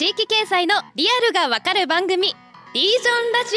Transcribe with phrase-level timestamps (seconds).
[0.00, 3.56] 地域経済のリアルがわかる番組リージョンラジ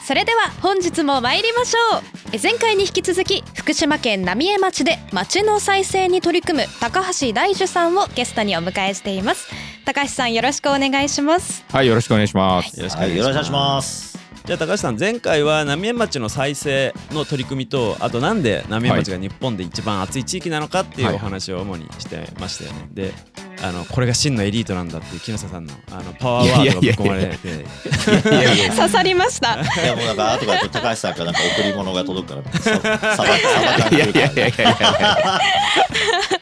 [0.00, 9.50] オそれでは本日も参りましょうえ前回に引き続き福島県浪江町で町の再生に取り組む高橋大樹さんをゲストにお迎えしています
[9.84, 12.74] 高橋さんよろしくお願いしますはい、よろしくお願いします。
[12.80, 13.28] よろしくおはい、願いします。
[13.28, 14.13] よろしくお願いします。
[14.46, 21.14] じゃあ高橋さん前回は浪江町の再生の取り組みとあとなんで浪江町が日本で一番熱い地域なのかっていうはい。
[21.14, 22.88] お話を主にしてましたよね。
[22.92, 23.12] で
[23.62, 27.64] あのこれが真のエリートなんだっていう木下さんのあのパワーワードがぶっ込まれて。
[28.76, 29.54] 刺さりました。
[29.54, 35.40] いやもうなんか後から高橋さんからなんか贈り物が届くから、ささばさばかいやいやいやいやいや。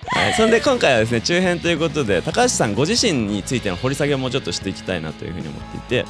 [0.09, 6.05] はい、そんで今回はですね中編ということで高橋さんご自身についての掘り下げをもうちょっとしていきたいなというふうに思っていて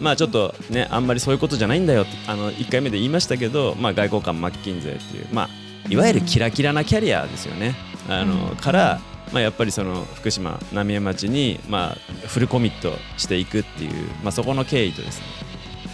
[0.00, 5.48] まあちょっとねあんまりそういうことじゃないんだよあの1回目で言いましたけど、まあ、外交官マッキンゼーっていうまあ
[5.88, 7.74] いわゆるキラキラなキャリアですよね。
[8.08, 9.00] あのから、
[9.32, 15.26] まあ、やっぱりその福島浪江町に、まあ、フルコミットしていくっていう、まあ、そこの経緯とですね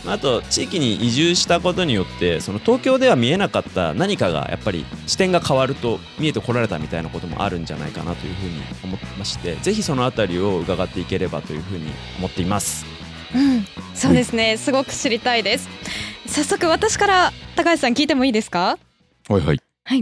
[0.04, 12.91] まああと地域に移住したことによってその東京では見えなかった何かがやっぱり視点が変わると見えてこられたみたいなこともあるんじゃないかなというふうに思ってましてぜひそのあたりを伺っていければというふうに思っています。
[13.34, 15.68] うん、そうですねすごく知りたいです
[16.26, 18.78] 早速私から高橋さん聞いてもいいですか？
[19.28, 19.60] はいはい。
[19.88, 19.92] あ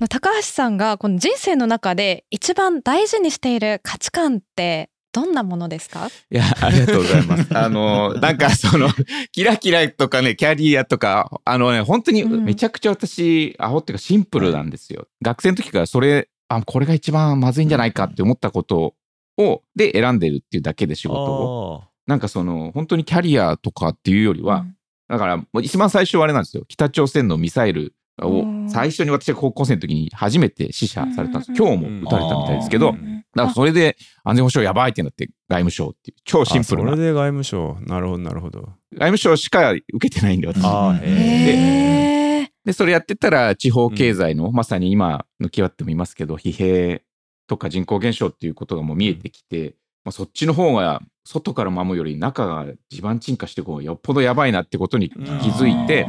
[0.00, 6.08] の高橋さんがこの人生の中で一番大事にしている価値観ってどんなものですか？
[6.30, 7.46] いや、ありがとうございます。
[7.56, 8.88] あの、なんかその、
[9.32, 15.06] キラキラとかね、キャリアとか、あのね、本当にうんめちゃくちゃ私、アホっていうかシンプルなんですよ。
[15.22, 18.94] 学生の時からそれ、あ、これが一番まずいんじゃないかって思ったこと
[19.38, 21.84] を、で選んでるっていうだけで仕事を。
[22.06, 24.66] なんかその、本当にキャリアとかっていうよりは、
[25.08, 26.64] だから、もう一番最初はあれなんですよ。
[26.68, 28.70] 北朝鮮のミサイルをうん。
[28.70, 31.52] 最初に私が高校生の時に初めて死者されたんです。
[31.52, 33.24] 今日も撃たれたみたいですけど、うん。
[33.34, 36.90] だからそれで安全保障やばいってなって外務省っていう超シンプルな。
[36.90, 37.76] それで外務省。
[37.82, 38.68] なるほどなるほど。
[38.94, 40.64] 務省しか受けてないんで私。
[40.64, 47.02] あーへへえで、それやってたら地方経済の、まさに今向き合ってもいますけど、疲弊
[47.46, 56.06] とか人口減少っていうことがもう見えてきて、まあ、そっちの方が外から守るより中が地盤沈下してこうよっぽどやばいなってことに気づいて、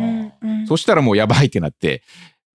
[0.67, 2.03] そしたらもうやばいってなって、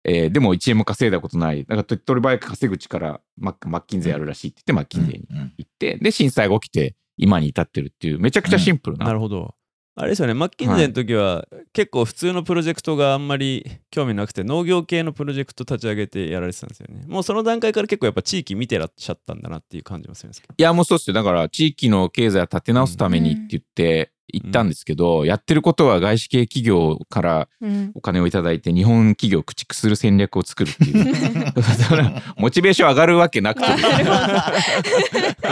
[0.05, 1.65] えーでも1円も稼いだことない。
[1.65, 9.06] だから手っ取り早く稼ぐ力、マッマッキンゼーやるらしいって言って、マッキンゼーにうん行って、で、震災が起きて、今に至ってるっていう、めちゃくちゃシンプルな。
[9.06, 9.55] なるほど。
[9.94, 10.32] あれですよね。
[10.32, 17.04] マッキンゼーの時は、結構普通のプロジェクトがあんまり興味なくて農業系のプロジェクト立ち上げてやられてたんですよね。
[17.06, 20.54] もうその段階から結構やっぱ地域見てらっしゃったんだなっていう感じもするんですけど。
[20.56, 21.14] いや、もうそうっすよ。
[21.14, 31.62] だから、地域の経済を立て直すためにって言って、行ったんですけど、やってることは外資系企業からうんお金をいただいて、日本企業を駆逐する戦略を作るっていう。
[31.62, 33.66] それはモチベーション上がるわけなくて、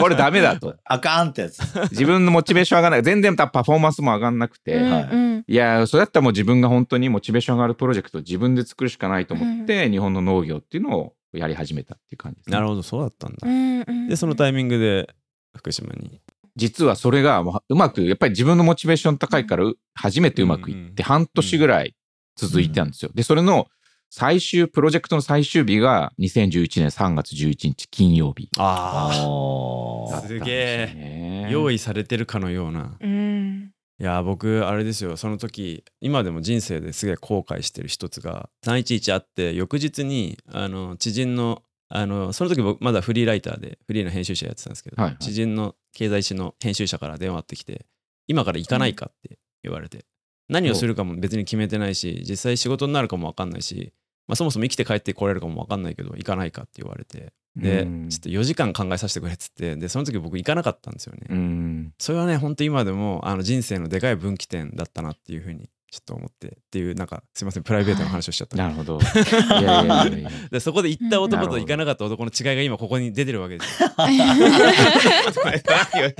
[0.01, 0.77] これダメだと。
[0.85, 1.61] あかんってやつ。
[1.91, 3.03] 自分のモチベーション上がらない。
[3.03, 4.75] 全然パフォーマンスも上がんなくて。
[4.77, 12.55] うんはいうんいやそれだったらもう自分が本当にモチベーション上がるプロジェクトを自分で作るしかないと思って、日本の農業っていうのをやり始めたっていう感じです、ね。
[12.55, 15.09] なるほどそうだったんだ、うんうんでそのタイミングで
[15.57, 16.21] 福島に
[16.57, 21.95] 実はそれがもううまくやっぱり自分のモチベーション高いからう初めてうまくいって半年ぐらい
[22.37, 23.11] 続いてたんですよ。
[23.15, 23.67] でそれの
[24.11, 28.51] 最終プロジェクトの最終日が2011年3月11日金曜日。
[28.59, 29.11] あ
[30.13, 31.47] あすげえ。
[31.49, 32.97] え用意されてるかのような。
[33.01, 33.71] うん。
[34.01, 35.17] いや僕あれですよ。
[35.17, 45.23] その時今でも人生ですげえ後悔してる一つが311あって翌日にあの知人のあのその時僕まだフリーライターでフリーの編集者やってたんですけど、はいはい。
[45.23, 47.85] 知人の経済誌の編集者から電話あってきて
[48.29, 50.07] 今から行かないかって言われて、
[50.49, 53.93] 何をするかも別に決めてないし実際仕事になるかも分かんないし、
[54.29, 58.09] まあ、そもそも生きて帰ってこれるかも分かんないけど行かないかって言われてでうん。
[58.09, 61.27] ちょっと4時間考えさせてくれっつってでその時僕行かなかったんですよね。
[61.29, 61.93] うん。
[61.99, 69.01] それはね本当今でもあの人生のでかい分岐点だったなっていうふうにちょっと思ってっていうなんかすいませんプライベートの話をしちゃったなるほど。
[69.01, 69.03] い
[69.65, 73.89] やいやいやいや でそこで行った男とうん行かなかった男の違いが今ここに出てるわけですよ。
[74.09, 74.17] い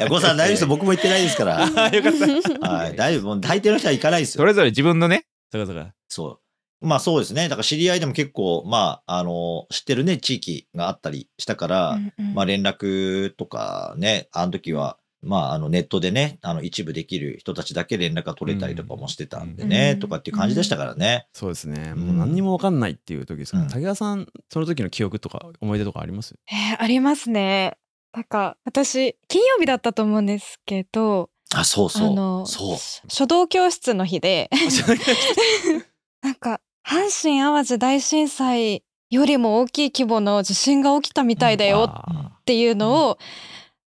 [0.01, 0.67] や、ゴさん大丈夫ですよ。
[0.67, 1.61] 僕も行ってないですから。
[1.91, 2.13] よかっ
[2.61, 2.69] た。
[2.69, 2.97] はい。
[2.97, 3.23] 大丈夫。
[3.27, 4.43] もう大抵の人は行かないですよ。
[4.43, 5.95] それぞれ自分のね、そうかそうか。
[6.09, 6.41] そ
[6.83, 6.87] う。
[6.87, 7.45] まあそうですね。
[7.49, 11.99] だから知り合いでも結構、まあ、あの、知ってるね、地域があったりしたから、
[12.35, 21.27] まあ連絡とかね、あの時は、まああのネットでね、あの一部できる人たちだけ連絡が取れたりとかもしてたんでね、うんとかっていう感じでしたからね。
[21.33, 21.93] そうですね。
[21.95, 26.35] うんもう何にも分かんないっていう時ですから、うん竹川さんその時の記憶とか思い出とかあります？
[26.51, 27.77] えーありますね。
[28.13, 32.09] なんか私金曜日だったと思うんですけど、あ、そうそう。
[32.09, 32.77] あのそう。
[33.09, 34.49] 書道教室の日で
[36.23, 43.19] なんか阪神・淡路大震災よりも大きい規模の地震が起きたみたいだよっていうのを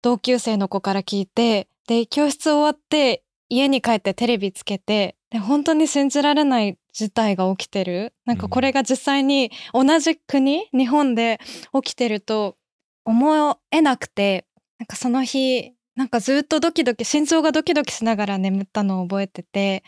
[0.06, 8.13] 同級生の子から聞いてで教室終わって家に帰ってテレビつけてで本当に信じられない事態が起きてる。
[8.24, 11.40] なんかこれが実際に同じ国日本で
[11.74, 12.56] 起きてると
[13.04, 14.46] 思えなくて
[14.78, 19.84] なんかその日なんかずっとドキドキ心臓がドキドキしながら眠ったのを覚えてて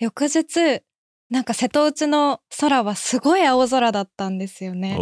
[0.00, 0.82] 翌日
[1.30, 4.98] なんか瀬戸内の空はすごい青空だったんですよね。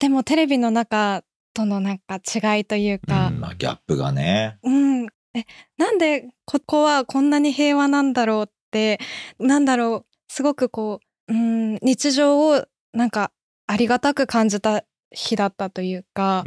[0.00, 1.22] でもテレビの中
[1.56, 4.58] とのなんか違いというか、まあ、ギャップがね。
[4.62, 5.46] うん、え
[5.78, 9.00] なんでここはこんなに平和なんだろうって
[9.38, 12.62] なんだろうすごくこう、うん、日常を
[12.92, 13.32] なんか
[13.66, 16.44] ありがたく感じた日だったというか、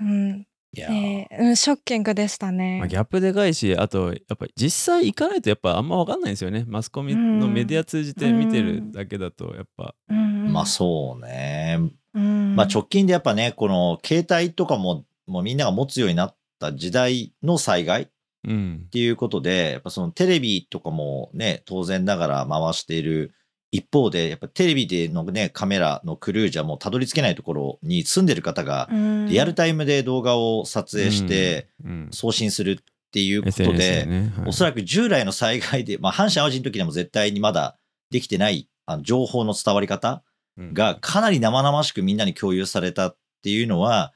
[0.00, 0.08] うん。
[0.08, 0.46] うん。
[0.76, 2.78] いやえーうん、ショッキングでしたね。
[2.80, 6.64] まあ、ギャップでかいしあとやっぱり実際行かないとやっぱあんま分かんないんですよね。
[6.66, 10.52] マスコミのメディア通じて見てるだけだとやっぱ、うん。
[10.52, 11.78] まあそうね。
[12.14, 12.56] うん。
[12.56, 18.08] まあ直近でやっぱね、この携帯とかももうみんなが持つようになった時代の災害っ
[18.46, 18.88] うん。
[18.90, 23.32] ていうことで、やっぱそのテレビとかもね、当然ながら回している
[23.70, 29.26] 一方で、やっぱテレビでのね、カメラのクルーじゃもうたどり着けないところに住んでる方が、うん。
[29.28, 32.08] リアルタイムで動画を撮影してうん。
[32.12, 32.76] 送信するっ
[33.12, 34.06] ていうことで、
[34.46, 37.76] おそらく従来の災害で、まあ、阪神・淡路の時でも絶対にまだ
[38.10, 40.20] できてないあの情報の伝わり方うん
[40.58, 44.12] がかなり生々しくみんなに共有されたっていうのは、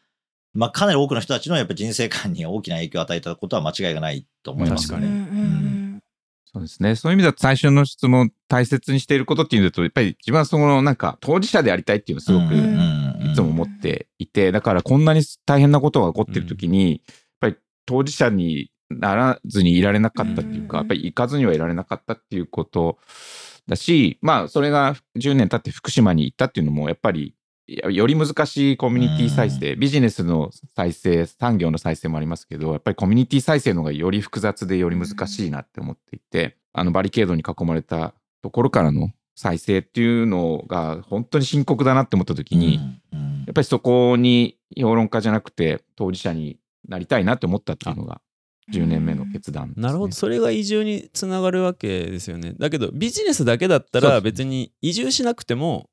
[0.55, 4.89] まあ、かなり多くの人たちのやっぱ人生観に大きな影響を与えたことは間違いがないと思います。
[4.89, 5.13] 確かに。
[5.13, 5.79] うんうん
[6.51, 6.97] そうですね。
[6.97, 17.01] そういう意味だと最初の質問大切にしていることっていうと、やっぱり自分はそのなんか当事者でありたいっていうのをすごくうんいつも思っていて、だからこんなに大変なことが起こってる時に、やっ
[17.41, 20.83] ぱり当事者にならずにいられなかったっていうか、うん。
[20.83, 22.97] やっぱり行かずにはいられなかったっていうこと
[23.69, 27.35] だし、まあそれが10年経って福島に行ったっていうのも、やっぱり
[27.69, 42.77] よより難しいコミュニティ再生、ビジネスの再生、産業の再生もありますけど、やっぱりコミュニティ再生の方がより複雑でより難しいなって思っていて、あのバリケードに囲まれたところからの再生っていうのが本当に深刻だなって思った時に、
[43.47, 48.23] やっぱりそこに評論家じゃなくて当事者になりたいなって思ったっていうのが
[48.73, 49.75] 10年目の決断ね。
[49.77, 50.15] なるほど。
[50.15, 52.55] それが移住につながるわけですよね。
[52.59, 55.89] だけどビジネスだけだったら別に移住しなくても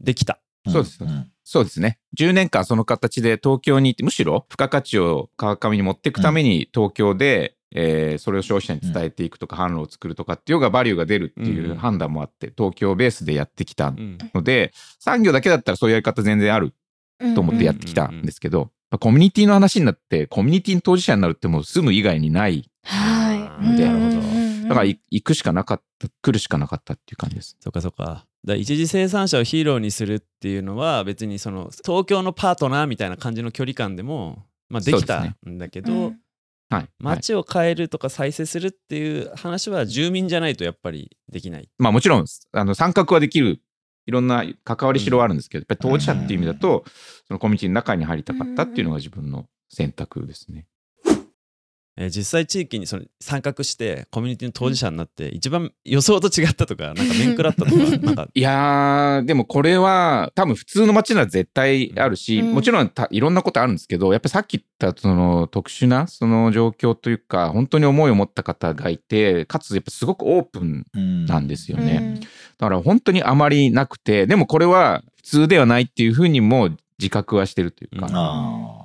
[0.00, 0.40] できた。
[0.68, 1.04] そうです。
[1.04, 1.30] ん。
[1.44, 1.98] そうですね。
[2.18, 11.76] 10年間その形で東京に行って、むしろ付加価値を川上に持っていくために東京で、えーそれを消費者に伝えていくとか、販路を作るとかっていうのがバリューが出るっていううん。
[11.76, 14.18] 判断もあって、東京ベースでやってきたうん。
[14.34, 16.72] ので、産業だけだったらそういうやり方全然あるうん
[17.34, 22.70] と思ってやってきたんですけど、まあコミュニティの話になって、コミュニティの当事者になるってもう住む以外にない。
[22.84, 23.76] はい。
[23.76, 24.40] でうんうんうん
[24.70, 27.56] だからい行くしかなかった、来るしかなかったっていう感じです。
[27.58, 36.12] そっかそっかだから一次生産者をヒーローにするっていうのは別にその東京のパートナーみたいな感じの距離感でも、まあ、できたんだけど、うんはい。
[36.70, 41.68] はい街を変えるとか再生するっていう話は住民じゃないとやっぱりできない。
[41.78, 43.60] まあもちろん、あの、参画はできる、
[44.10, 46.84] いろんな関わりしろはあるんですけど、やっぱり当事者っていう意味だと、
[47.28, 50.66] そのコミュニティの中に入りたかったっていうのが自分の選択ですね。
[52.00, 58.28] えー実際地域にその参画してコミュニティの当事者になって一番予想と違ったとかなんか面食らったとかなんか。
[58.34, 62.54] いやー、でもこれは多分普通の街なら絶対あるし、うん。
[62.54, 71.26] もちろんたいろんなことあるんですけど、やっぱりさっき言ったその特殊なその状況というか、本当に思いを持った方がいて、かつやっぱすごくオープンうん。
[71.26, 71.98] なんですよね。
[72.00, 72.20] うん。
[72.20, 72.26] だ
[72.58, 78.79] から本当にあまりなくて、でもこれは普通ではないっていうふうにも自覚はしてるというか、うん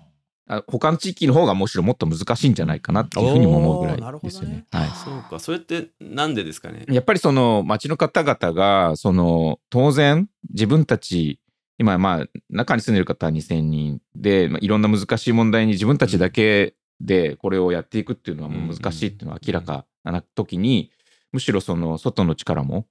[0.47, 4.65] ああ他の地域の方がむしろもっと難しいんじゃないかなっていうふうにも思うぐらいですよね。
[4.71, 4.89] はい。
[4.89, 6.85] そうかそれってなんでですかね？
[6.87, 11.39] やっぱりその町の方々が、その当然自分たち、
[11.77, 20.91] 今まあ中に住んでる方は2000人で、まあ、いろんな難しい問題に自分たちだけでこれをやっていくっていうのはもう難しいっていうのは明らかな時に、
[21.31, 22.85] むしろその外の力も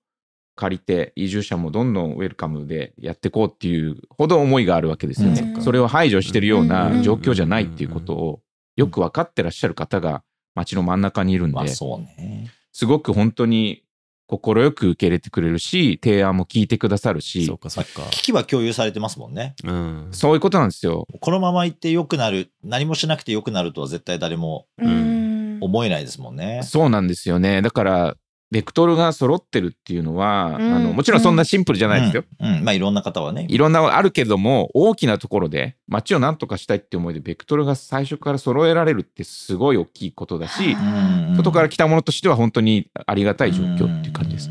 [0.56, 5.54] 借りて移住者もどんどんウェルカムでやっていこうっていうほど思いがあるわけですよね。
[5.56, 8.40] うんそれを排除してるよううんな状況じゃないっていうことを
[8.76, 10.23] よく分かってらっしゃる方が
[10.54, 12.50] 町の真ん中にいるんで、まあそうね。
[12.73, 13.84] すごく本当に
[14.26, 19.54] 快く受け入れてくれるし、提案も聞いてくださるしそう、かそうか危機は共有されてますもんね。
[19.64, 21.06] うんそういうことなんですよ。
[21.20, 26.61] このまま行って良くなる、何もしなくて良くなるとは絶対誰もうん思えないですもんね。
[26.62, 27.62] そうなんですよね。
[27.62, 28.16] だから、
[28.54, 32.25] ベクトルが揃ってるっていうのは、うんあのもちろんそんなシンプルじゃないですよ。
[32.38, 32.56] うん。
[32.58, 33.46] うんまあいろんな方はね。
[33.49, 44.49] いろんなあるけども、大きなところで街を何とかしたいって思いで、ベクトルが最初から揃えられるってすごい大きいことだし、うん外から来たものとしては本当にありがたい状況っていう感じです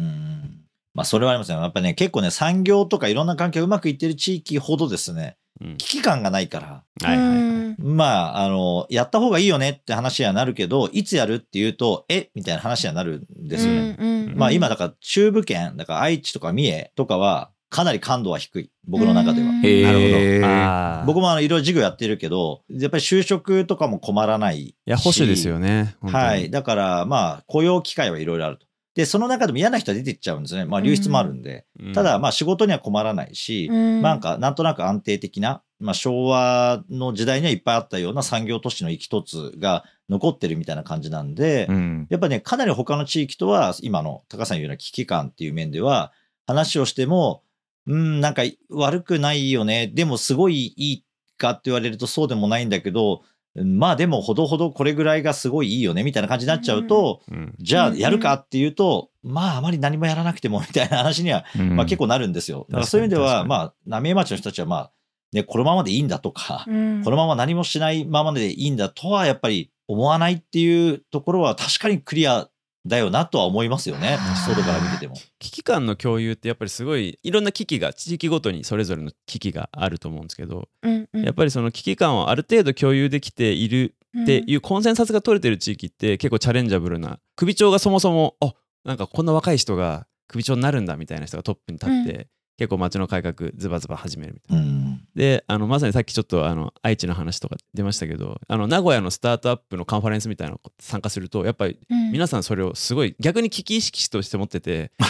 [0.93, 1.59] まあそれはありますよ。
[1.59, 12.29] やっぱね、結構ね、産業とかいろんな関係がうまくいってる地域ほどですね、うん危機感がないから、はいはいまあ、あの、やった方がいいよねって話にはなるけど、いつやるっていうと、え？
[12.35, 13.95] みたいな話にはなるんですよね。
[13.99, 18.69] うんうんまあ今、だから中部圏、だから愛知とか三重とかは、かなり感度は低い。
[18.87, 19.47] 僕の中では。
[19.47, 21.05] なるほーど。
[21.07, 24.61] 僕もあのいろいろ授業やってるけど、やっぱり就職とかも困らないし。
[24.69, 25.95] いや、保守ですよね。
[26.01, 26.51] はい。。
[26.51, 28.67] だから、まあ、雇用機会はいろいろあると。
[28.95, 30.65] で、その中でも嫌な人は出ていっちゃうんですね。
[30.65, 31.65] まあ、流出もあるんで。
[31.79, 46.11] うんただ、、まあ、仕事には困らないし、うんなんか、なんとなく安定的な、まあ、昭和の時代にはいっぱいあったような産業都市の一つが残ってるみたいな感じなんで、うんやっぱね、かなり他の地域とは、今の高さん言うような危機感っていう面では、
[46.45, 47.41] 話をしても、
[47.87, 49.87] うん、なんか悪くないよね。
[49.87, 51.05] でもすごいいい
[51.37, 57.53] かって言われるとそうでもないんだけど、うんまあでもほどほどこれぐらいがすごいいいよねみたいな感じになっちゃうと、うん。
[57.59, 62.65] じゃあうんやるかっていうと、まああまり何もやらなくてもみたいな話には、うんまあ結構なるんですよ。
[62.69, 64.91] だからそういう意味では、まあ、浪江町の人たちはまあ、
[65.33, 67.03] ね、このままでいいんだとか、うん。
[67.03, 72.49] このまま何もしないままでいいんだとはやっぱり思わないっていうところは確かにクリア
[72.85, 74.17] だよなとは思いますよね。
[74.45, 75.15] 外から見てても。
[75.39, 81.23] 危機感の共有ってやっぱりすごいいろんな危機が地域ごとにそれぞれの危機があると思うんですけど、うんうん。
[81.23, 94.63] やっぱりその危機感をある程度共有できているっていうコンセンサスが取れてる地域って結構チャレンジャブルな首長がそもそもあなんかこんな若い人が首長になるんだみたいな人がトップに立って、結構街の改革ズバズバ始めるみたいな。
[94.63, 94.83] うん
[95.15, 104.91] であのまさにさっきちょっとあの愛知の話とか出ましたけどあの名古屋のスタートアップのカンファレンスみたいなの参加するとやっぱりうん皆さんそれをすごい逆に危機意識として持ってて。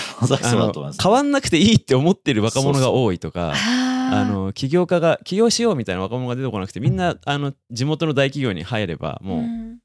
[1.02, 3.54] 変わんなくていいって思ってる若者が多いとか。
[3.56, 9.44] ああの起業家が起業しようみたいな若者が出てこなくてみんなあの地元の大企業に入ればもう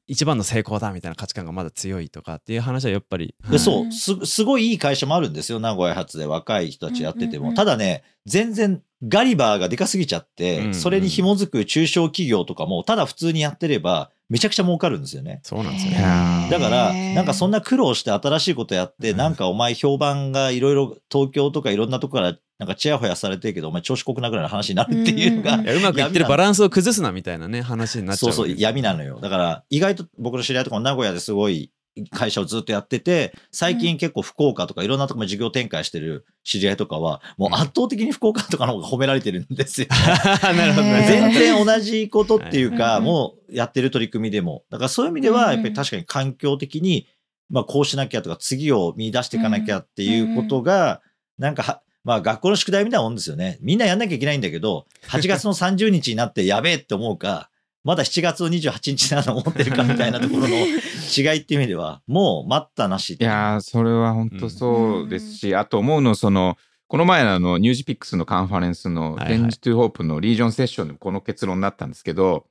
[0.09, 3.51] 一番の成功だみたいな価値観がまだ強いとかっていう話はやっぱり、はい。
[3.51, 7.43] でそうす、すごいいい会社もあるんですよ、名古屋発で若い人たちやってても。
[7.43, 15.41] うんうんうんただね、全然ガリバーがでかすぎちゃって、うんうんそれに紐づく中小企業とかも、ただ普通にやってれば、めちゃくちゃ儲かるんですよね。
[15.43, 15.97] そうなんですよね。
[15.97, 16.51] ー。
[16.51, 19.17] だから、なんかそんな苦労して新しいことやって、うん。
[19.17, 29.19] なんかお前評判がいろいろ東京とかいろんなとこからなんかチヤホヤされてるけど、お前調子こくなぐらいの話になるっていうのが、うまくいってるバランスを崩すなみたいなね話になっちゃそううそう、闇なのよ。
[29.21, 31.71] だから、意外と僕の知り合いとかも名古屋ですごい
[32.11, 39.87] 会社をずっとやってて、最近結構福岡とかいろんなところも事業展開してる知り合いとかは、もう圧倒的に福岡とかの方が褒められてるんですよ。
[40.43, 41.05] なるほどね。
[41.07, 44.63] 全然同じことっていうか、はいもうやってる取り組みでも。
[44.69, 47.07] だからそういう意味では、うんやっぱり確かに環境的に、
[47.49, 51.01] まあこうしなきゃとか、次を見出していかなきゃっていうことが、
[51.37, 53.57] なんかは、まあ学校の宿題みたいなもんですよね。
[53.61, 57.49] みんなやんなきゃいけないんだけど、8月の30日になってやべえって思うか、
[57.83, 63.29] まだ7月の28日なの思ってるかみたいなところの 違いっていう意味では、もう待ったなしっていう。
[63.29, 66.57] いやーそれは本当そうですし、あと思うのその
[66.89, 72.47] この前のあのニュージピックスのカンファレンスのはいはい「レンジ・トゥ・ホープ」のリージョンセッションでもこの結論になったんですけど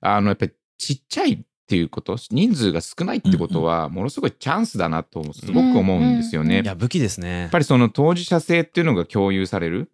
[0.00, 6.58] あのやっぱりちっちゃいっていうこと人数が少ないってことはものすごいチャンスだなとすごく思うんですよね。
[6.58, 7.50] うんいや武器ですねやっ。
[7.50, 9.90] ぱりその当事者性っていうのが共有される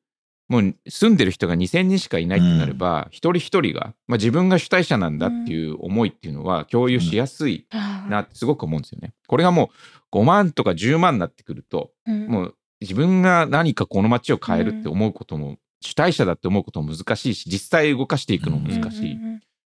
[0.50, 7.68] もう住んでる人が2,000人しかいないってなれば、一人一人が、まあ、自分が主体者なんだっていう思いっていうのは共有しやすい
[8.08, 9.14] なってすごく思うんですよね。
[9.28, 9.70] これがも
[10.12, 19.18] う5万とか10万になってくるともう自分が何かこの街を変えるって思うことも、主体者だって思うことも難しいし実際動かしていくのも難しい。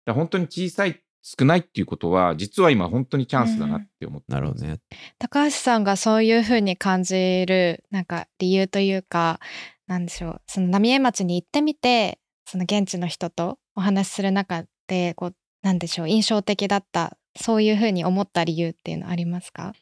[0.07, 4.41] だ本当に小さい少ないっていうことは実は今本当にチャンスだなって思ってます。
[4.41, 4.81] なるほどね。
[5.19, 9.41] 高橋さんがそういうふうに感じるなんか理由というか
[9.87, 10.43] なんでしょう。
[10.47, 19.73] その浪江町に行ってみてその現地の人とお話しする中でこうなんでしょう印象的だったそういうふうに思った理由っていうのありますか？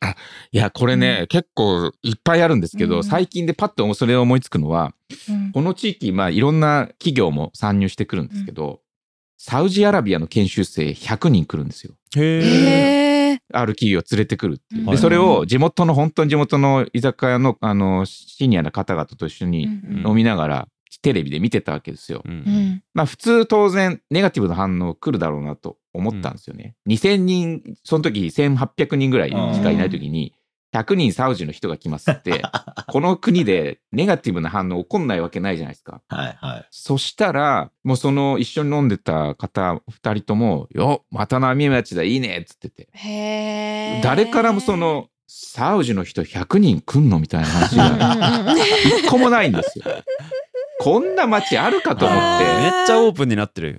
[0.53, 3.05] いやこれね、結構いっぱいあるんですけど、うん。
[3.05, 4.93] 最近でパッとそれを思いつくのは
[5.31, 5.53] うん。
[5.53, 8.83] この地域まあいろんな企業も参入してくるんですけど、
[9.39, 11.95] サウジアラビアの研修生100人来るんですよ。
[12.17, 12.43] へえ。
[12.43, 14.81] へえある企業を連れてくるっていう。
[14.81, 20.69] うんで、はいそれを地元の、本当に地元の居酒屋の、あの、シニアな方々と一緒にうん飲みながら、
[21.03, 22.23] テレビで見てたわけですよ。
[22.25, 26.75] ううんんまあ普通当然ネガティブな反応来るだろうなと思ったんですよね。
[26.89, 30.35] 2000人、その時1800人ぐらいしかいない時に、
[30.79, 32.43] 100人サウジの人が来ますって、
[32.89, 36.01] この国でネガティブな反応起こんないわけないじゃないですか。
[36.09, 36.67] はいはい。
[36.71, 42.89] そしたら、もうその一緒に飲んでた方2人とも、よまた浪江町だ、いいねっつってて。
[42.93, 49.85] へえ誰からもその、サウジの人100人来んのみたいな話がう ん一個もないんですよ。
[50.89, 52.45] こんな街あるかと思っあて。
[52.45, 53.79] めっちゃオープンになってる。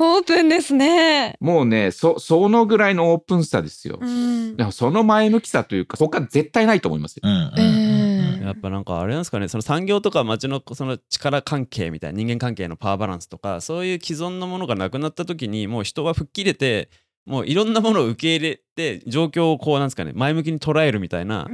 [0.00, 3.98] オープンですねもうね、そ、そのぐらいのオープンさですよ。
[4.00, 7.22] うんでもその前向きさというか、他絶対ないと思いますよ。
[7.24, 16.88] うんうんうんうんいやっぱなんかあれなんですかねその産業とか町のその力関係みたいな人間関係のパワーバランスとかそういう既存のものがなくなった時にもう人は吹っ切れて
[17.28, 21.46] もういろんなものを受け入れて状況をこうなんですかね前向きに捉えるみたいな、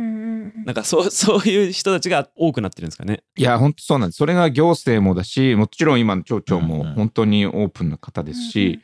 [0.64, 3.22] なんかそう そういう人たちが多くなってるんですかね。
[3.36, 4.16] いや、本当そうなんです。
[4.18, 8.78] それが行政もだし、もちろん今の町長も本当にオープンな方ですし、うんうん。
[8.78, 8.80] い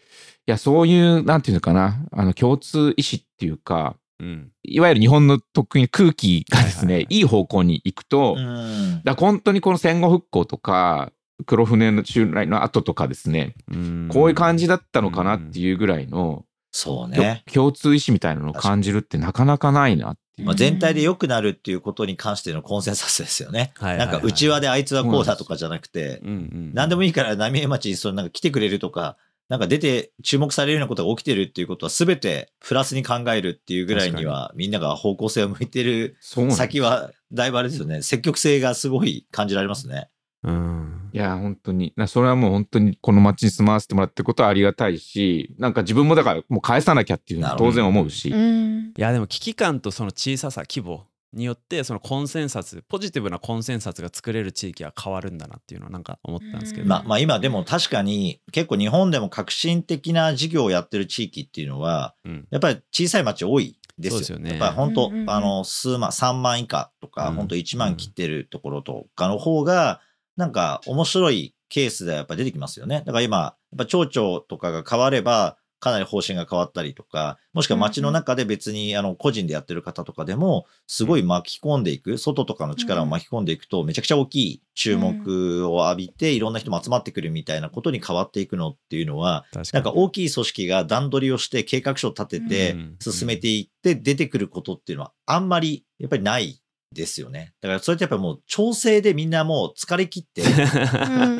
[0.46, 7.16] や、そういう、なんていうのかな、あの、共通意志っていうか、うん、いわゆる日本の特に空気がですね、はいはいはい。
[7.16, 9.00] いい方向に行くと、うん。
[9.04, 11.12] ら本当にこの戦後復興とか、
[11.46, 14.08] 黒船の襲来の後とかですね、うん。
[14.12, 17.42] こういう感じだったのかなっていうぐらいの、そうね。
[17.52, 20.46] 共通意志みたいなのを感じるってなかなかないなっていう。
[20.46, 23.72] まあ、全体で良くなるっていうことに関してのコンセンサスですよね。
[23.76, 29.16] はいはいはいなんか内輪であいつはこうだとかじゃなくて、うんうん、何でもいいから浪江町にそのなんか来てくれるとか、
[29.48, 38.02] なんか出て注目されるようなことが起きてるっていうことは全てプラスに考えるっていうぐらいにはみんなが方向性を向いてる先はだいぶあれですよね。
[38.02, 40.08] 積極性がすごい感じられますね。
[40.44, 41.92] うんいや、本当に。
[41.96, 48.30] なそれはもう本当にこの町に住まわせてもらってることはありがたいし、なんか自分もだからもう返さなきゃっていうのは当然思うし。
[48.30, 48.92] うん。
[48.96, 56.88] いやでも危機感とその小ささ規模によってそのコンセンサスポジティブなコンセンサスが作れる地域は変わるんだなっていうのはなんか思ったんですけど、うん。
[56.88, 62.46] まあまあ今でも確かに結構日本でも革新的な事業をやってる地域っていうのは、うん。
[62.50, 64.18] やっぱり小さい町多いですよ。
[64.18, 64.50] ですよね。
[64.50, 65.30] やっぱり本当、うんうんうん。
[65.30, 67.34] あの、数万、3万以下とか、うん。
[67.36, 70.00] 本当1万切ってるところとかの方が、
[70.36, 73.02] なんか面白いケースでやっぱ出てきますよね。
[73.06, 92.96] だから今、やっぱ町長とかが変われば、かなり方針が変わったりとか、もしくは町の中で別にあの個人でやってる方とかでも、すごい巻き込んでいく、外とかの力を巻き込んでいくと、めちゃくちゃ大きい注目を浴びて、いろんな人も集まってくるみたいなことに変わっていくのっていうのは、なんか大きい組織が段取りをして計画書を立ててうん。
[93.00, 96.59] 進めていって出てくることっていうのはあんまりやっぱりない
[96.92, 97.52] ですよね。
[97.60, 101.38] だからそれってやっぱりもう調整でみんなもう疲れ切って うん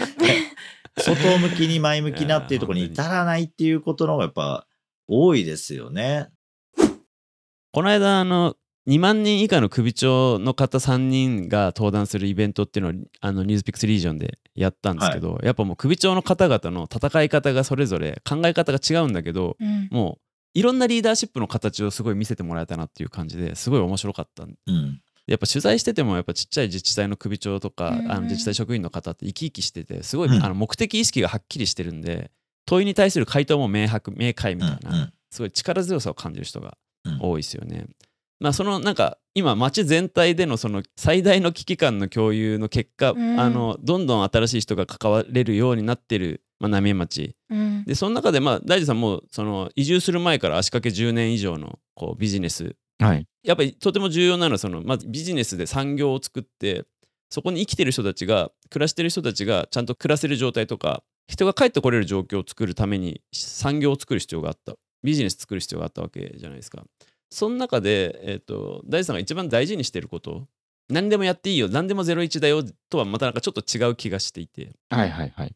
[0.99, 4.67] 外向きに前向きなっていうところに至らないっていうことの方がやっぱ
[5.09, 6.29] 多いですよね。
[7.73, 8.57] この間あの
[8.89, 20.21] 2万人以下の首長の方3人が登壇するイベントっていうのをあのニュースピックスリージョンでやったんですけど、やっぱもう首長の方々の戦い方がそれぞれ考え方が違うんだけどうんもう
[20.55, 25.01] いろんなリーダーシップの形をすごい見せてもらえたなっていう感じですごい面白かったうん。
[25.31, 30.45] やっぱ取材しててもやっぱちっちゃい自治体の首長とか、あの自治体職員の方って生き生きしててすごい、うん。
[30.45, 32.33] あの目的意識がはっきりしてるんで
[32.67, 37.19] 問いに対する回答も明白明快みたいな、すごい力強さを感じる人がうん。
[37.21, 37.87] 多いですよね。
[38.41, 43.39] まあそのなんか今街全体でのその最大の危機感の共有の結果、うん。
[43.39, 47.37] あのどんどん新しい人が関われるようになってる、まあ、浪江町。
[47.51, 47.85] うん。
[47.85, 53.27] でその中でまあ大地さんもその移住する前から足掛け10年以上のこうビジネスはい。
[53.43, 56.85] やっぱりとても重要なのはそのまずビジネスで産業を作って
[57.31, 66.85] そこに生きてる人たちが暮らしてる人たちがちゃんと暮らせる状態とか人が帰ってこれる状況を作るために産業を作る必要があったビジネス作る必要があったわけじゃないですか
[67.31, 70.47] その中で、えー、と大地さんが一番大事にしてること
[70.91, 75.55] 何でもやっていいよ何でも01だよとはまたなんかちょっと違う気がしていてはいはいはい。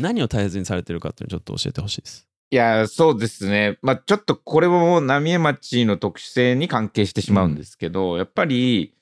[0.00, 3.78] 何を大切にされてるかっていうのをちょっと教えてほしいですいや、そうですね。
[3.82, 8.94] まあちょっとこれも浪江町の特殊性に関係してしまうんですけど、やっぱり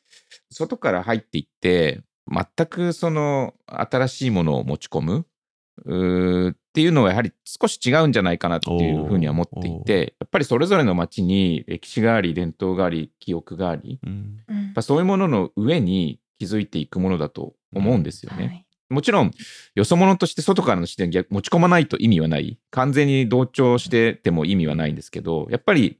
[0.51, 5.27] 外から入っていって、全くその新しいものを持ち込む
[6.51, 14.11] っていうのはやはり少し違うんじゃないかなっていうふうには思っていて、やっぱりそれぞれの町に歴史があり、伝統があり、記憶があり、やう
[14.81, 18.45] んそういうものの上に築いていくものだと思うんですよね。
[18.47, 19.31] はいもちろん、
[19.75, 22.59] よそ者として外からの視点逆持ち込まないと意味はない。
[22.71, 25.99] 完全に同調してても意味はないんですけど、やっぱり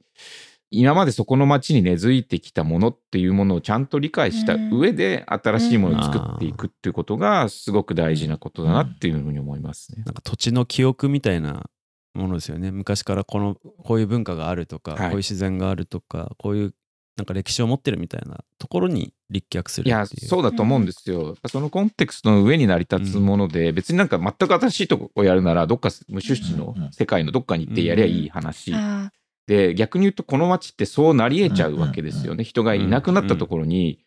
[0.71, 10.03] 今までそこの町に根付いてきたものっていうものをちゃんと理解した上で新しいものを作っていくっていうことがすごく大事なことだなっていうふうに思いますね。
[10.05, 11.69] なんか土地の記憶みたいな
[12.13, 16.73] ものですよね昔からこのこういう文化があるとか、はいこういう自然があるとかこういう
[17.17, 21.35] なんか歴史を持ってるみたいなところに立脚するいや、そうだと思うんですよ。
[21.47, 28.73] そのコンテクストの上に成り立つもので、別になんか全く新しいとこをやるなら、どっか無種子の世界のどっかに行ってやりゃいい話。
[28.73, 29.11] あ
[29.47, 32.43] で、逆に言うと、この街ってそうなり得ちゃうわけですよね。
[32.43, 33.99] 人がいなくなったところに、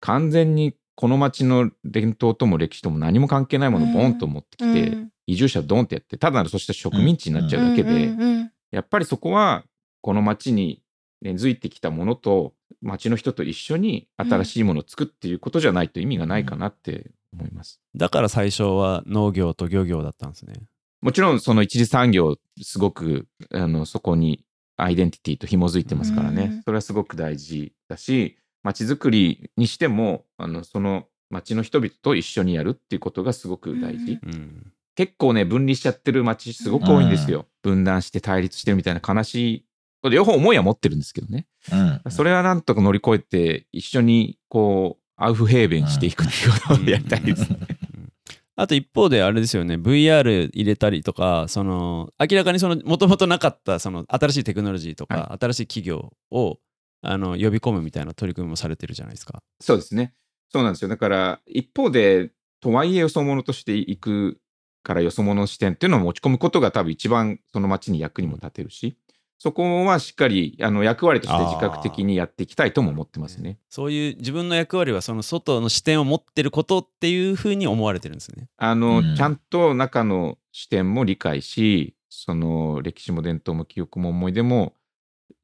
[0.00, 8.52] 完全にこの街の伝統とも歴史とも何も関係ないものをボンと持ってきて、うん移住者ドンってやって、ただのそして植民地になっちゃうだけで、うんうんうん。
[8.72, 9.62] やっぱりそこは、
[10.00, 10.82] この街に
[11.22, 17.80] 根付いてきたものと、街の人と一緒に新しいものを作っていうことじゃないと意味がないかなって思います。
[17.94, 20.54] だから最初は農業と漁業だったんですね。
[21.02, 24.44] もちろんその一次産業すごくあのそこに
[24.76, 26.62] アイデンティティと紐づいてますからね、うん。
[26.62, 34.32] それはすごく大事だし街づくりにしてもあのその街の人々と一緒にやるっていうことがすごく大事、うん。
[34.32, 39.64] うん結構ね分離しちゃってる街すごく多いんですよ、分断して対立してるみたいな悲しい
[40.08, 42.10] 両方思いは持ってるんですけどねうん。
[42.10, 47.58] それはなんとか乗り越えて一緒にこうアウフヘーベンしていくっていうことをやりたいですね。
[48.56, 56.58] あと一方であれですよね VR 入れたりとかその明らかにそのもともとなかったその新しいテクノロジーとか、新しい企業を
[57.02, 59.42] あの呼び込むみたいな取り組みもされてるじゃないですか。
[59.60, 60.14] そうですね。
[60.52, 60.88] そうなんですよ。
[60.88, 64.38] だから一方でとはいえよそ者としていく
[64.82, 68.96] からよそ者の視点っていうのを持ち込むことが多分一番その街に役にも立てるし、
[69.42, 73.58] そこはしっかりあの役割として自覚的にやっていきたいとも思ってますね。
[73.70, 78.50] そういう自分の役割はその外の視点を持ってることっていうふうに思われてるんですね。
[78.58, 84.74] あの、うんちゃんと中の視点も理解し、その歴史も伝統も記憶も思い出も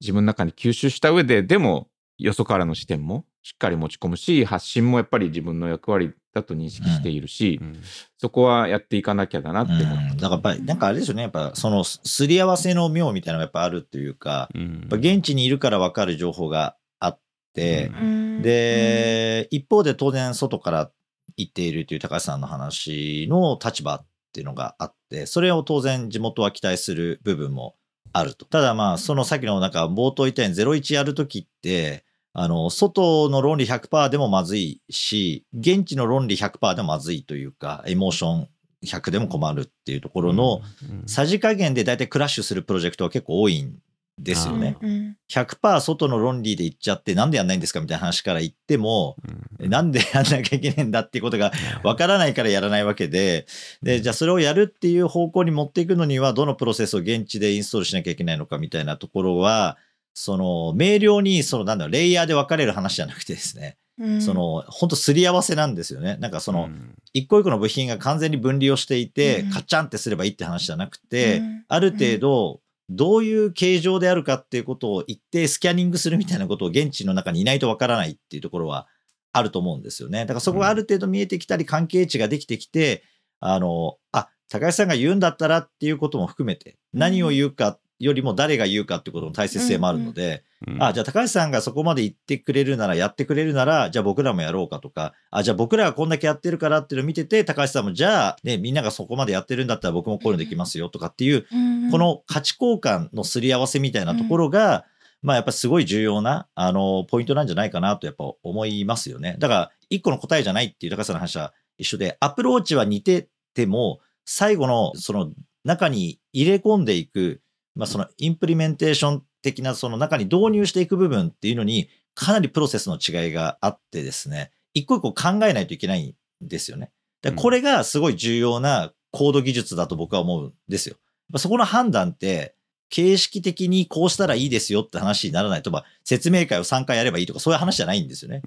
[0.02, 7.76] 自分の中に吸収した上で、でもよそからの視点もしっかり持ち込むし、発信もやっぱり自分の役割だと認識しているし、うん。
[8.18, 10.16] そこはやっていかなきゃだなって思っうん。
[10.16, 14.62] だからやっぱり、なんかあれですよね、やっぱそのすすり合わせの妙みたいなのがやっぱあるっていうか、うん。
[14.62, 17.20] やっぱ現地にいるから分かる情報があっ
[17.54, 18.42] て、うん。
[18.42, 20.90] で、一方で当然外から
[21.36, 27.76] 行っているという高橋さんの話の立場っていうのがあって、それを当然地元は期待する部分も
[28.12, 28.44] あると。
[28.44, 32.05] ただまあ、そのさっきのなんか冒頭言ったように01やるときって、
[32.38, 38.48] あの、外の論理100%でもまずいし、現地の論理100%でもまずいというか、エモーション
[38.84, 43.78] 100でも困るっていうところの、うんさじ加減で大体クラッシュするプロジェクトは結構多いん
[44.18, 44.76] ですよね。
[44.82, 49.16] うん100%外の論理で言っちゃって、なんでやんないんですかみたいな話から言っても、
[49.58, 53.46] うんなんでやんなきゃいけないんだっていうことがわからないからやらないわけで、
[53.82, 59.78] で、じゃあそれをやるっていう方向に持っていくのには、どのプロセスを現地でインストールしなきゃいけないのかみたいなところは、
[60.18, 64.22] その、明瞭に、その、なんだろう、レイヤーで分かれる話じゃなくてですね、うん。
[64.22, 66.16] その、本当すり合わせなんですよね。
[66.20, 66.94] なんかその、うん。
[67.12, 69.50] 一個一個の部品が完全に分離をしていて、うん。
[69.50, 71.64] カチャンってすればいいって話じゃなくて、うん。
[71.68, 78.86] ある程度、どういう形状であるかっていうことを一定スキャニングするみたいなことを現地の中にいないとわからないっていうところは
[79.32, 80.20] あると思うんですよね。
[80.20, 83.02] だからそこがある程度見えてきたり、関係値ができてきて、
[83.40, 104.84] あの、あ、高橋さんが言うんだったらっていうことも含めて、何を言うかよりも誰が言うかってことの大切性もあるので、うんあ、じゃあ高橋さんがそこまで言ってくれるなら、やってくれるなら、じゃあ僕らもやろうかとか、あ、じゃあ僕らがこんだけやってるからっていうのを見てて、高橋さんも、じゃあ、ね、みんながそこまでやってるんだったら僕もこういうのできますよとかっていう、うんこの価値交換のすり合わせみたいなところが、
[105.22, 109.36] まあやっぱすごい重要な、あの、ポイントなんじゃないかなとやっぱ思いますよね。
[109.38, 115.30] だから、一個の答えじゃないっていう高橋さんの話は一緒で、アプローチは似てても、最後のその
[115.64, 117.40] 中に入れ込んでいく、
[117.76, 126.90] まあそのインプリメンテーション的なその中に導入していく部分っていうのに、かなりプロセスの違いがあってですね、一個一個考えないといけないんですよね。
[127.22, 130.96] でうんこれがすごい重要なコード技術だと僕は思うんですよ。
[131.36, 132.54] そこの判断って、
[132.88, 138.42] 形式的にこうしたらいいですよって話にならないと、まあ、説明会を3回やればいいとかそういう話じゃないんですよね。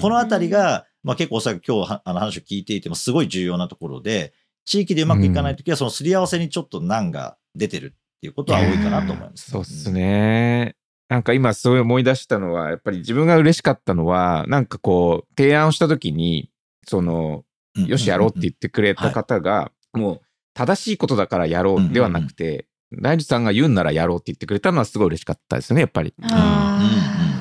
[0.00, 4.32] このあたりが、まあ、結構おそらく今日はあの話を聞いていてもすごい重要なところで、
[4.64, 9.50] 地域でうまくいかないときはそのすり合わせにちょっと難が出てるっていうことは多いかなと思います。
[9.50, 10.76] そうっすね。
[11.08, 16.48] なんか今すごい思い出したのは、やっぱり自分が嬉しかったのは、なんかこう、提案をしたときに、
[16.86, 17.86] その、うん。
[17.86, 20.20] よしやろうって言ってくれた方が、もう
[20.54, 26.14] 正しいことだからやろうではなくて、大地さんが言うんならやろうって言ってくれたのはすごい嬉しかったですね、やっぱり。
[26.18, 27.31] うん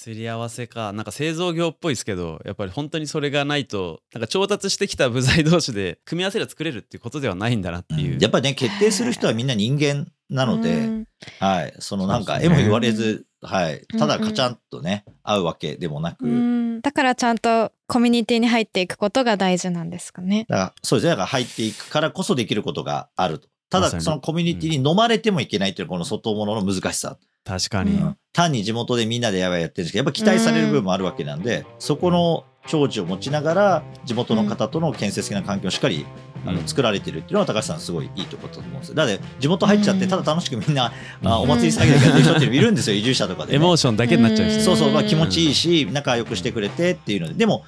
[0.00, 11.04] すり合わせかなんか製造業っぽいですけどやっぱり本当にそれがないとなんか調達してきた部材同士で組み合わせで作れるっていうことではないんだなっていう、うんやっぱりね、決定する人はみんな人間なので、うん
[11.38, 11.74] はい。
[11.78, 13.86] そのなんか、そうですねえも言われず、はい。
[13.98, 20.46] ただカチャンとね、合うわけでもなく、うんだからちゃんとコミュニティに入っていくことが大事なんですかね。
[20.48, 21.10] だからそうですね。
[21.10, 23.48] だから入っていくからこそできることがあると。
[23.68, 27.18] ただ、そのコミュニティに飲まれてもいけないっていうこの外物の難しさ。
[27.44, 36.06] 確かに、うん単に地元でみんなでやばいやってるんですけど、やっぱ期待される部分もあるわけなんで、そこの長寿を持ちながら、地元の方との建設的な環境をしっかり、
[36.46, 38.94] あのうん作られてるっていうのは高橋さんすごいいいところだと思うんですよ。
[38.94, 40.10] だって地元入っちゃって、うん。
[40.10, 41.32] ただ楽しくみんな、あうん。
[41.42, 43.56] お祭り騒ぎでやってる人っていうのいるんですよ、移住者とかで、ね。
[43.56, 47.64] エモーションだけになっちゃう人んそうそう、まあ、気持ちいいいし、仲良くしてくれてっていうので、でも、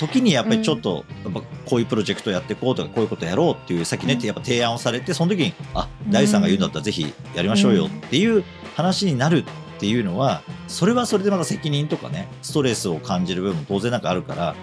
[0.00, 4.26] 時にやっぱりちょっと、やっぱこういうプロジェクトやっていこうとか、こういうことやろうっていう、さっきね、うん。
[4.26, 8.44] やっぱ提案をされて、その時に、あ、大地さんが言うんだったらぜひやりましょうよっていう
[8.76, 9.44] 話になる
[9.78, 14.56] っていうのは、それはそれでまた責任とかね、ストレスを感じる部分も当然なんかあるから、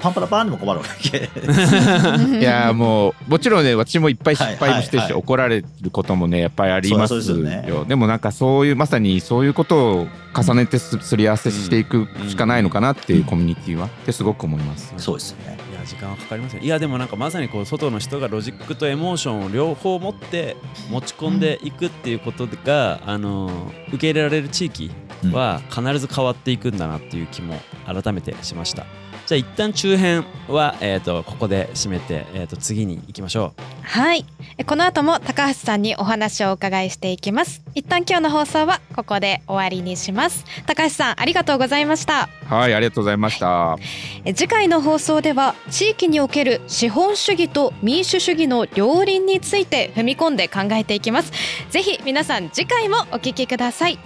[0.00, 1.30] パンパラパンでも困るわけ。
[2.38, 7.72] いやーもうもちろんね私もいっぱい失敗もしてるし、怒られることもねやっぱりありますそよでね。
[7.88, 14.92] でもなんかそういうまさにそういうことを重ねてすすり合わせしていくしかないのかなっていうコミュニティはってすごく思います。
[14.98, 20.56] そうですよね時間はかかりますよいやでもなんかまさにこう外の人がロジックとエモーションを両方持って
[20.90, 23.50] 持ち込んでいくっていうことが、あの
[23.88, 24.90] 受け入れられる地域
[25.32, 28.86] は必ず変わっていくんだなっていう気も改めてしました。
[29.26, 34.24] じゃあ一旦中編は、えー、とここで締めて、えー、と次に行きましょはい。
[34.56, 37.60] えこの後も高橋さんにお話をお伺いしていきます。
[37.74, 40.44] 一旦今日の放送はここで終わりにします。
[40.66, 42.28] 高橋さんありがとうございました。
[42.44, 43.76] はいありがとうございました。
[44.24, 51.30] え次回の放送では地域における資本主義と民主主義の両輪について踏み込んで考えていきます。
[51.68, 53.98] ぜひ皆さん次回もお聞きください。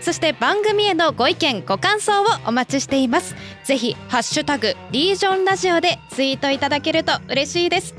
[0.00, 3.36] そして番組へのご意見ご感想をお待ちしています。
[3.62, 7.94] ぜひハッシュタグリージョンラジオでツイートいただけると嬉しいです。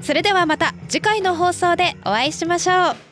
[0.00, 3.09] それではまた次回の放送でお会いしましょう。